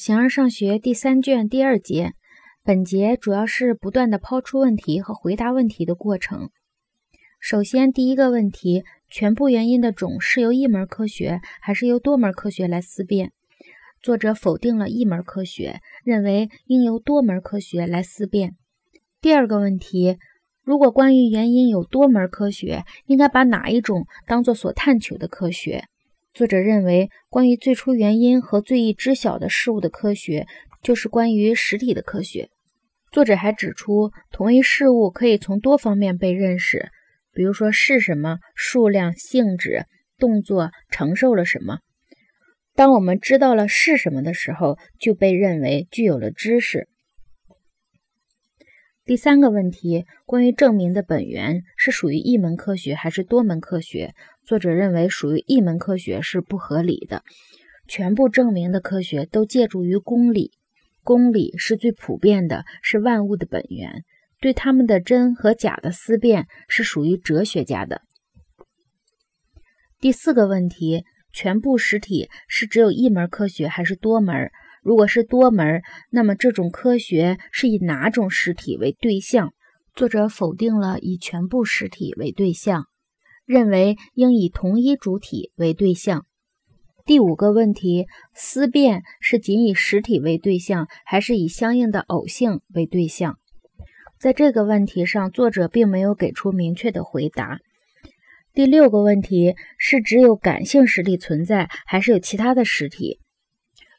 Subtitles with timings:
[0.00, 2.14] 形而上学第三卷第二节，
[2.64, 6.48] 本节主要是不断的抛出问题和回答问题的过程。
[7.38, 13.32] 首先，第一个问题：全部原因的种是由一门科学还是由多门科学来思辨？
[14.00, 18.56] 作者否定了一门科学，认为应由多门科学来思辨。
[19.20, 20.16] 第二个问题：
[20.64, 25.84] 如果关于原因有多门科学，应该把哪一种当做所探求的科学？
[26.32, 30.46] 作者认为，关于最初原因和最易知晓的事物的科学，
[30.80, 32.50] 就是关于实体的科学。
[33.10, 36.90] 作者还指出，同一事物可以从多方面被认识，
[37.34, 39.86] 比如说是什么、数量、性质、
[40.18, 41.78] 动作、承受了什么。
[42.76, 46.88] 当我们知道了是什么的时候，就被认为具有了知识。
[49.10, 54.14] 第三个问题，关于证明的本源是属于一门科学还是多门科学？
[54.44, 57.24] 作者认为属于一门科学是不合理的。
[57.88, 60.52] 全部证明的科学都借助于公理，
[61.02, 64.04] 公理是最普遍的，是万物的本源。
[64.40, 68.02] 对他们的真和假的思辨是属于哲学家的。
[69.98, 74.52] 第四个问题，全部实体是只有一门科学还是多门？
[74.82, 79.52] 如果是多门，那么这种科学是以哪种实体为对象？
[79.94, 82.86] 作者否定了以全部实体为对象。
[83.44, 86.24] 认为应以同一主体为对象。
[87.04, 93.38] 第五个问题：思辨是仅以实体为对象，还是以相应的偶性为对象？
[94.20, 97.58] 在这个问题上，作者并没有给出明确的回答。
[98.54, 103.18] 第六个问题是只有感性实体存在，还是有其他的实体？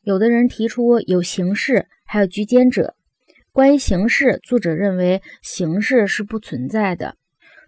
[0.03, 2.95] 有的人提出有形式，还有居间者。
[3.52, 7.16] 关于形式，作者认为形式是不存在的。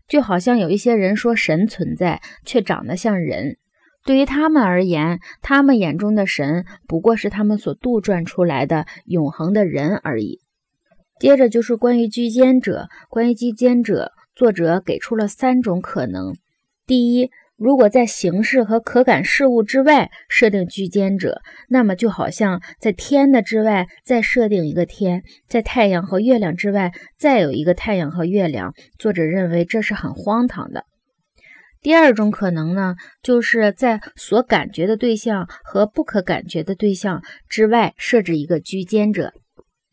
[0.08, 3.58] 就好像有一些人说神存在，却长得像人。
[4.06, 10.42] 对于他们而言，他们眼中的神不过是他们所杜撰出来的永恒的人而已。
[11.20, 16.36] 接着就是关于居间者，关于居间者，作者给出了三种可能：
[16.86, 17.32] 第一，
[17.64, 28.74] 如果在形式和可感事物之外设定居间者，那么就好像在天的之外再设定一个天，在太阳和月亮之外再有一个太阳和月亮。
[29.00, 30.84] 作者认为这是很荒唐的。
[31.82, 39.32] 第二种可能呢，就是在所感觉的对象和不可感觉的对象之外设置一个居间者，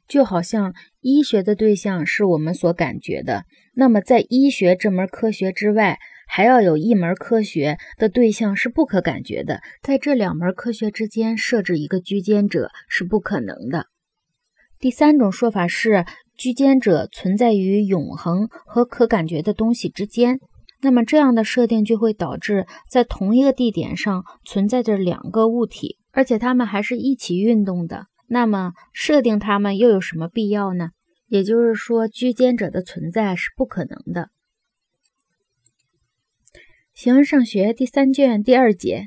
[0.08, 3.44] 就好像医学的对象是我们所感觉的，
[3.76, 6.00] 那么在医学这门科学之外。
[6.32, 13.86] 还要有一门科学的对象是不可感觉的，在这两门科学之间设置一个居间者是不可能的。
[14.78, 16.04] 第三种说法是，
[16.36, 20.38] 居间者存在于永恒和可感觉的东西之间。
[20.80, 28.06] 那么这样的设定就会导致在同一个地点上存在着两个物体，而且它们还是一起运动的。
[28.28, 30.90] 那么设定它们又有什么必要呢？
[31.26, 34.28] 也就是说，居间者的存在是不可能的。
[37.02, 39.06] 形而上学第三卷第二节，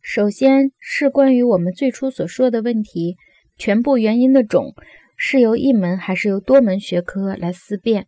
[0.00, 3.14] 首先是关于我们最初所说的问题：
[3.58, 4.72] 全部原因的种
[5.18, 8.06] 是由一门还是由多门学科来思辨？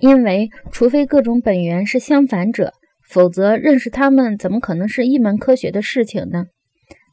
[0.00, 2.72] 因为除非各种本源是相反者，
[3.06, 6.46] 否则认识它们怎么可能是一门科学的事情呢？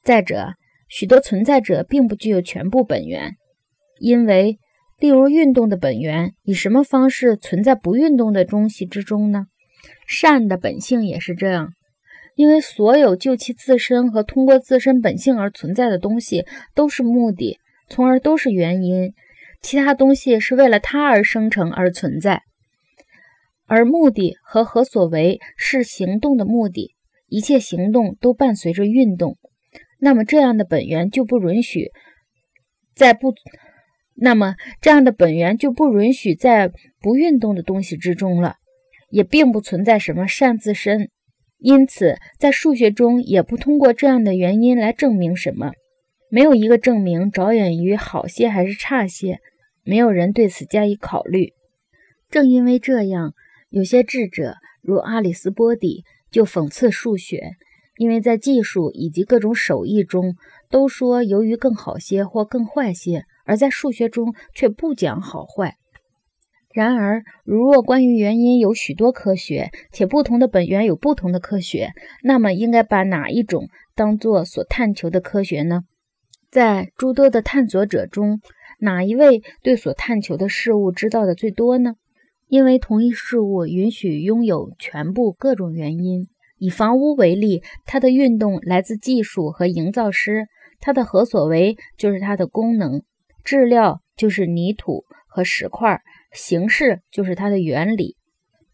[0.02, 0.54] 再者，
[0.88, 3.34] 许多存在者并不具有全部本源，
[4.00, 4.60] 因为
[4.98, 9.48] 例如运动的本源以什么方式存在不运动的东西之中呢？
[10.14, 11.74] 善的本性也是这样，
[12.36, 17.58] 因为所有就其自身和通过自身本性而存在的东西都是目的，
[17.90, 19.14] 从而都是原因。
[19.62, 22.44] 其他东西是为了它而生成而存在，
[23.66, 26.96] 而目的和何所为是行动的目的，
[27.28, 29.38] 一切行动都伴随着运动。
[30.00, 31.92] 那么这样的本源就不允许
[32.94, 33.34] 在不，
[34.16, 36.70] 那么这样的本源就不允许在
[37.00, 38.58] 不运动的东西之中了。
[39.14, 41.12] 也并不存在什么善自身，
[41.60, 45.72] 因此在数学中也不通过这样的原因来证明什么。
[46.32, 49.40] 没有一个证明着眼于好些还是差些，
[49.84, 51.54] 没有人对此加以考虑。
[52.32, 53.36] 正因为这样，
[53.70, 57.52] 有些智者如阿里斯波底就讽刺数学，
[57.98, 60.34] 因为在技术以及各种手艺中
[60.72, 65.78] 都说由于更好些或更坏些，而在数学中却不讲好坏。
[66.74, 71.92] 然而，如若关于原因有许多科学，且不同的本源有不同的科学，
[72.24, 75.84] 那么应该把哪一种当做所探求的科学呢？
[76.50, 78.42] 在诸多的探索者中，
[78.80, 81.96] 哪一位对所探求的事物知道的最多呢？
[82.48, 86.28] 因为同一事物允许拥有全部各种原因。
[86.58, 90.48] 以房屋为例，它的运动来自技术和营造师，
[90.80, 93.02] 它的何所为就是它的功能，
[93.44, 96.02] 质料就是泥土和石块，
[96.34, 98.18] 形式就是它的原理。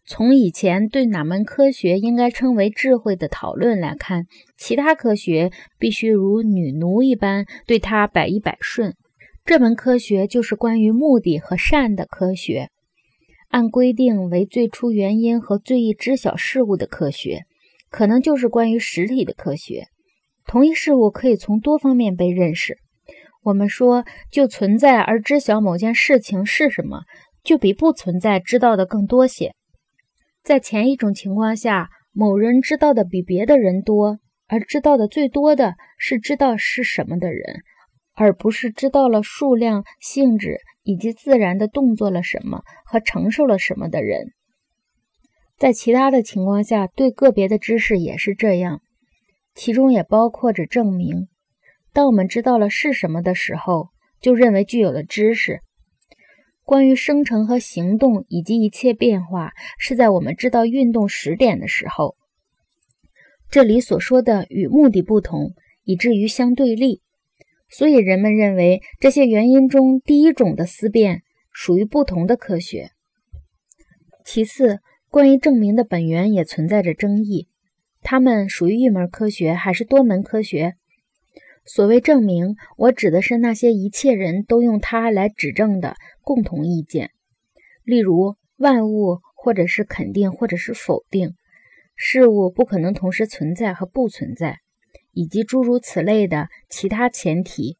[0.06, 4.26] 从以前对哪门科学应该称为智慧的讨论来看，
[4.58, 8.96] 其他科学必须如女奴一般对它百依百顺。
[9.44, 12.70] 这门科学就是关于目的和善的科学，
[13.48, 17.44] 按规定为最初原因和最易知晓事物的科学，
[17.88, 19.86] 可能就是关于实体的科学。
[20.46, 22.78] 同一事物可以从多方面被认识。
[23.42, 27.02] 我们说，就存在而知晓某件事情是什么，
[27.42, 29.54] 就比不存在知道的更多些。
[30.42, 37.62] 在前一种情况下，某人知道的比别的人多，而知道的最多的是知道是什么的人。
[38.12, 44.32] 而不是知道了数量、性质以及自然的动作了什么和承受了什么的人，
[45.56, 48.82] 在其他的情况下，对个别的知识也是这样，
[49.54, 51.28] 其中也包括着证明。
[51.94, 53.88] 当我们知道了是什么的时候，
[54.20, 55.60] 就认为具有了知识。
[56.70, 62.14] 关于生成和行动以及一切变化，是在我们知道运动时点的时候。
[63.50, 67.02] 这里所说的与目的不同，以至于相对立。
[67.68, 72.92] 所以人们认为这些原因中第一种的思辨属于不同的科学。
[74.24, 74.78] 其次，
[75.08, 77.48] 关于证明的本源也存在着争议：
[78.00, 80.76] 它们属于一门科学还是多门科学？
[81.72, 87.12] 所谓证明，我指的是那些一切人都用它来指证的共同意见，
[87.84, 91.34] 例如万物，或者是肯定，或者是否定，
[91.94, 94.58] 事物不可能同时存在和不存在。
[95.12, 97.78] 以及诸如此类的其他前提，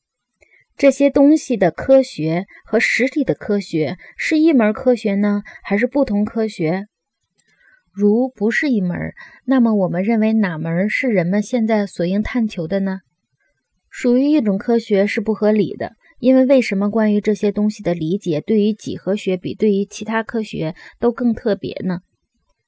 [0.77, 6.87] 这些东西的科学和实体的科学是一门科学呢，还是不同科学？
[7.93, 9.15] 如不是一门，
[9.45, 13.01] 那么我们认为哪门是人们现在所应探求的呢？
[13.91, 22.01] 属于一种科学是不合理的，因为为什么关于这些东西的理解对于几何学比对于其他科学都更特别呢？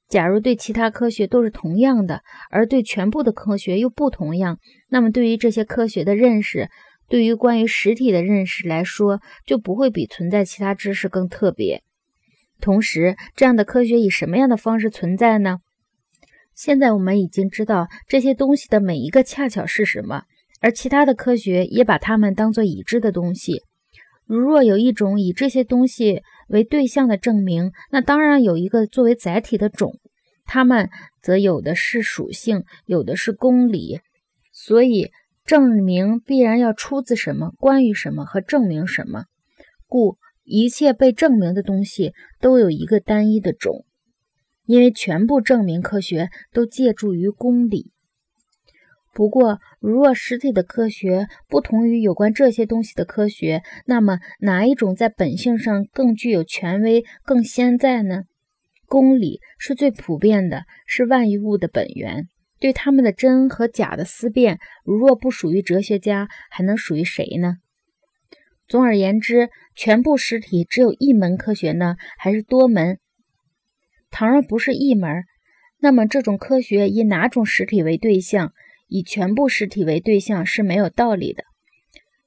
[0.09, 2.21] 假如对其他科学都是同样的，
[2.51, 4.59] 而对全部的科学又不同样，
[4.89, 6.69] 那么对于这些科学的认识，
[7.07, 11.81] 对于关于实体的认识来说，就不会比存在其他知识更特别。
[12.59, 15.59] 同时，这样的科学以什么样的方式存在呢？
[16.53, 20.25] 现在我们已经知道这些东西的每一个恰巧是什么，
[20.63, 23.63] 而其他的科学也把它们当作已知的东西。
[24.25, 29.99] 如若有一种以这些东西为对象的证明，那当然有一个作为载体的种。
[30.45, 30.89] 它们
[31.21, 33.99] 则有的是属性，有的是公理，
[34.53, 35.11] 所以
[35.43, 39.25] 证明必然要出自什么，关于什么和证明什么。
[39.85, 43.85] 故一切被证明的东西都有一个单一的种，
[44.65, 47.91] 因为全部证明科学都借助于公理。
[49.13, 58.23] 不过，如若实体的科学不同于有关这些东西的科学，那么哪一种在本性上更具有权威、更先在呢？
[58.87, 62.27] 公理是最普遍的，是万一物的本源。
[62.59, 67.57] 对他们的真和假的思辨，如若不属于哲学家，还能属于谁呢？
[68.67, 72.97] 总而言之，全部实体只有一门科学呢，还是多门？
[74.09, 75.25] 倘若不是一门，
[75.79, 78.53] 那么这种科学以哪种实体为对象，
[78.93, 81.43] 以全部实体为对象是没有道理的。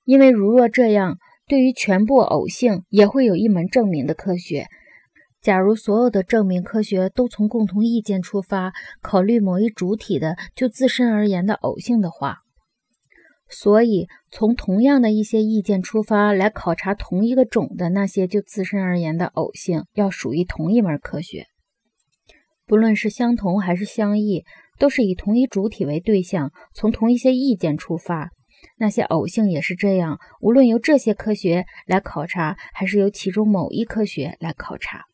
[0.05, 1.17] 因为如若这样，
[1.47, 4.67] 对于全部偶性也会有一门证明的科学。
[5.41, 12.39] 假如所有的证明科学都从共同意见出发，考虑某一主体的就自身而言的偶性的话，
[13.49, 21.47] 所以从同样的一些意见出发来考察同一个种的那些就自身而言的偶性，要属于同一门科学。
[22.67, 24.45] 不论是相同还是相异，
[24.79, 28.31] 都是以同一主体为对象，从同一些意见出发。
[28.79, 35.05] 那些偶性也是这样，无论由这些科学来考察，还是由其中某一科学来考察。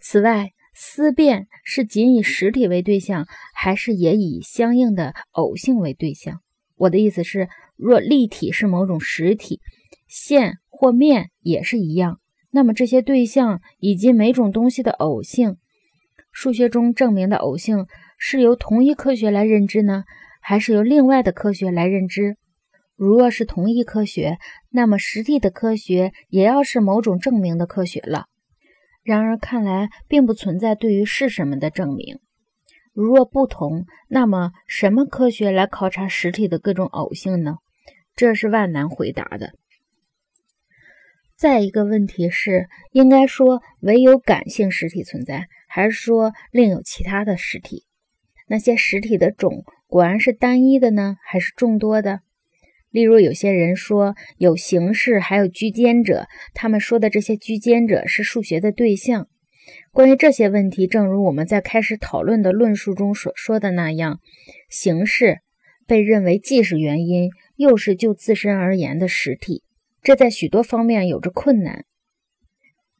[0.00, 6.40] 此外，思辨是仅以实体为对象，还是也以相应的偶性为对象？
[6.76, 9.60] 我的意思是，若立体是某种实体，
[10.08, 15.56] 线或面也是一样，那么这些对象以及每种东西的偶性，
[16.32, 17.86] 数学中证明的偶性，
[18.18, 20.04] 是由同一科学来认知呢，
[20.40, 22.36] 还是由另外的科学来认知？
[22.96, 28.26] 如若是同一科学，那么实体的科学也要是某种证明的科学了。
[29.02, 32.18] 然而，看来并不存在对于是什么的证明。
[32.92, 37.56] 如若不同，那么什么科学来考察实体的各种偶性呢？
[38.14, 39.54] 这是万难回答的。
[41.36, 47.84] 再一个问题是，应该说唯有感性实体存在，还是说另有其他的实体？
[48.48, 52.22] 那些实体的种果然是单一的呢，还是众多的？
[52.90, 59.28] 例如，有些人说有形式，还有居间者，他们说的这些居间者是数学的对象。
[59.92, 64.18] 关于这些问题，正如我们在开始讨论的论述中所说的那样，
[64.68, 65.38] 形式
[65.86, 69.62] 被认为既是原因，又是就自身而言的实体，
[70.02, 71.84] 这在许多方面有着困难。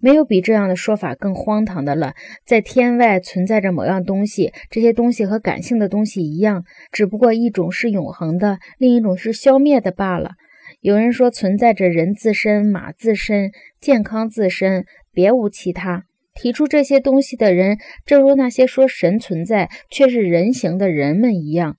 [0.01, 2.15] 没有比这样的说法更荒唐的了。
[2.45, 10.33] 在天外存在着某样东西，这些东西和感性的东西一样，只不过一种是永恒的，另一种是消灭的罢了。
[10.81, 16.05] 有人说存在着人自身、马自身、健康自身，别无其他。
[16.33, 21.77] 提出这些东西的人，正如那些说神存在却是人形的人们一样，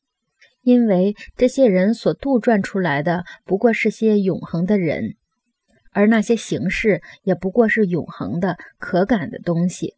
[0.61, 5.15] 因为这些人所杜撰出来的不过是些永恒的人。
[5.91, 9.95] 而那些形式也不过是永恒的、可感的东西。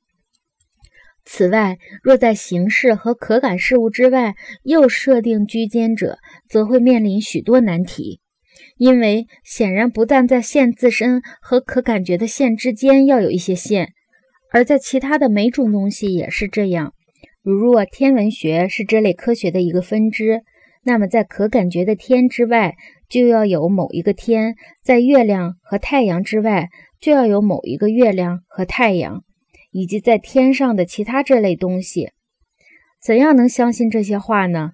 [1.26, 6.18] 此外，若在形式和可感事物之外又设定居间者，
[6.50, 8.20] 则会面临许多难题。
[8.78, 13.94] 因为显然，不但在线自身和可感觉的线之间要有一些线，
[14.52, 16.94] 而在其他的每种东西也是这样。
[17.42, 20.42] 如若天文学是这类科学的一个分支，
[20.86, 22.76] 那么在可感觉的天之外，
[23.10, 29.24] 就要有某一个天，在月亮和太阳之外，就要有某一个月亮和太阳，
[29.72, 32.12] 以及在天上的其他这类东西。
[33.02, 34.72] 怎样能相信这些话呢？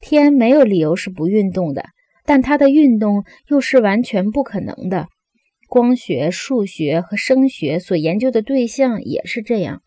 [0.00, 1.84] 天没有理由是不运动的，
[2.24, 5.08] 但它的运动又是完全不可能的。
[5.68, 9.82] 光学、数学和声学所研究的对象也是这样。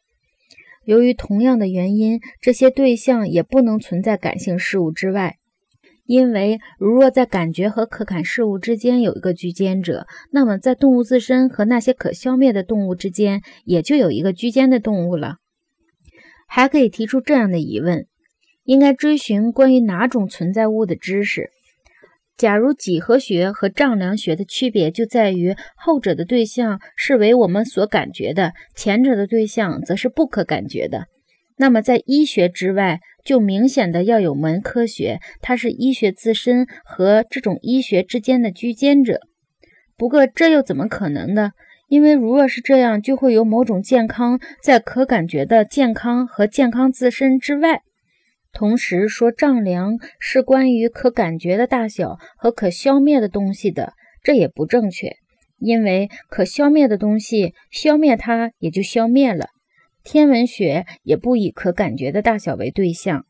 [0.86, 5.38] 由于同样的原因，这些对象也不能存在感性事物之外。
[6.06, 15.38] 因为，如若在感觉和可感事物之间有一个居间者，那么在动物自身和那些可消灭的动物之间，也就有一个居间的动物了。
[16.46, 18.06] 还可以提出这样的疑问：
[18.66, 21.50] 应该追寻关于哪种存在物的知识？
[22.36, 31.06] 假如几何学和丈量学的区别就在于后者的对象是为我们所感觉的，前者的对象则是不可感觉的，
[31.56, 33.00] 那么在医学之外。
[33.24, 39.22] 就明显的要有门科学，它是医学自身和这种医学之间的居间者。
[39.98, 41.52] 不过这又怎么可能呢？
[41.88, 47.82] 因为如若是这样，就会有某种健康在可感觉的健康和健康自身之外。
[48.52, 55.14] 同时说丈量是关于可感觉的大小和可消灭的东西的，这也不正确。
[55.60, 59.50] 因为可消灭的东西消灭它也就消灭了。
[60.04, 63.26] 天文学也不以可感觉的大小为对象，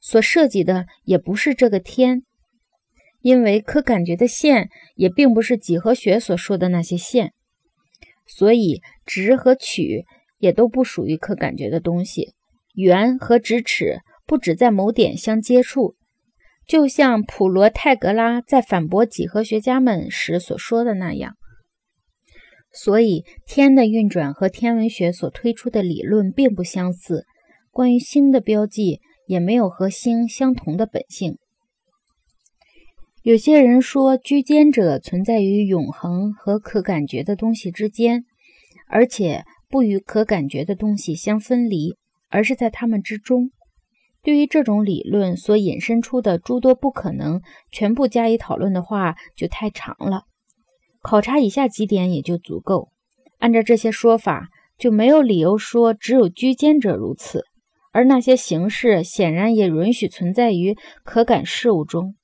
[0.00, 2.22] 所涉及的也不是这个天，
[3.20, 7.34] 因为可感觉的线也并不是几何学所说的那些线，
[8.26, 10.06] 所以直和曲
[10.38, 12.34] 也都不属于可感觉的东西。
[12.74, 15.96] 圆和直尺不只在某点相接触，
[16.66, 21.34] 就像普罗泰格拉在反驳几何学家们时所说的那样。
[22.72, 27.26] 所以，天的运转和天文学所推出的理论并不相似。
[27.70, 31.38] 关于星的标记，也没有和星相同的本性。
[33.22, 38.24] 有些人说，居间者存在于永恒和可感觉的东西之间，
[38.88, 41.96] 而且不与可感觉的东西相分离，
[42.30, 43.50] 而是在它们之中。
[44.22, 50.22] 对于这种理论所引申出的诸多不可能，全部加以讨论的话，就太长了。
[51.08, 52.90] 考察以下几点也就足够。
[53.38, 57.46] 按照这些说法，就没有理由说只有居间者如此，
[57.92, 62.14] 而那些形式显然也允许存在于可感事物中，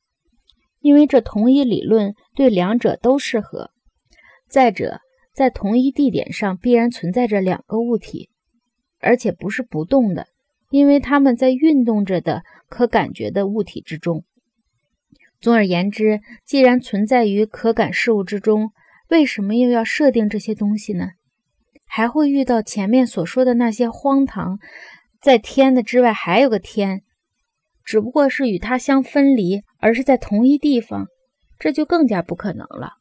[0.82, 3.70] 因为这同一理论对两者都适合。
[4.50, 5.00] 再者，
[5.32, 8.28] 在同一地点上必然存在着两个物体，
[9.00, 10.26] 而且不是不动的，
[10.68, 14.24] 因为它们在运动着的可感觉的物体之中。
[15.44, 18.70] 总而言之，既然存在于可感事物之中，
[19.10, 21.08] 为什么又要设定这些东西呢？
[21.86, 24.58] 还会遇到前面所说的那些荒唐，
[25.20, 27.02] 在天的之外还有个天，
[27.84, 31.08] 只不过是与它相分离，而是在同一地方，
[31.58, 32.94] 这就更加不可能了。